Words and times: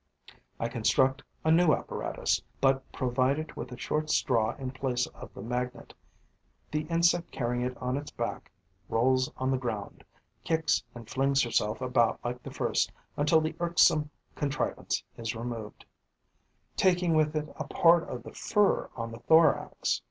I 0.59 0.67
construct 0.67 1.21
a 1.43 1.51
new 1.51 1.75
apparatus, 1.75 2.41
but 2.59 2.91
provide 2.91 3.37
it 3.37 3.55
with 3.55 3.71
a 3.71 3.77
short 3.77 4.09
straw 4.09 4.55
in 4.57 4.71
place 4.71 5.05
of 5.05 5.31
the 5.35 5.43
magnet. 5.43 5.93
The 6.71 6.85
insect 6.87 7.29
carrying 7.29 7.61
it 7.63 7.77
on 7.77 7.97
its 7.97 8.09
back 8.09 8.49
rolls 8.89 9.31
on 9.37 9.51
the 9.51 9.59
ground, 9.59 10.03
kicks 10.43 10.83
and 10.95 11.07
flings 11.07 11.43
herself 11.43 11.81
about 11.81 12.19
like 12.25 12.41
the 12.41 12.49
first, 12.49 12.91
until 13.15 13.41
the 13.41 13.55
irksome 13.59 14.09
contrivance 14.33 15.03
is 15.19 15.35
removed, 15.35 15.85
taking 16.75 17.13
with 17.15 17.35
it 17.35 17.53
a 17.57 17.65
part 17.65 18.09
of 18.09 18.23
the 18.23 18.33
fur 18.33 18.89
on 18.95 19.11
the 19.11 19.19
thorax. 19.19 19.99